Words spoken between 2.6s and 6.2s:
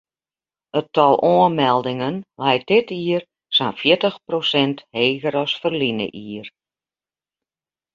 dit jier sa'n fjirtich prosint heger as ferline